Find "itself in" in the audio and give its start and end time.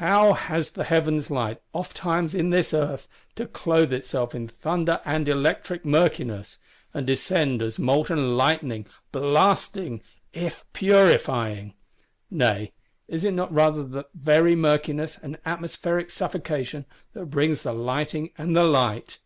3.92-4.48